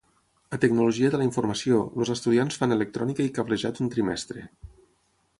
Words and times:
A 0.55 0.59
Tecnologia 0.61 1.09
de 1.15 1.19
la 1.21 1.25
informació, 1.27 1.81
els 1.99 2.11
estudiants 2.15 2.57
fan 2.61 2.73
electrònica 2.79 3.27
i 3.27 3.33
cablejat 3.39 3.83
un 3.85 3.93
trimestre. 3.97 4.47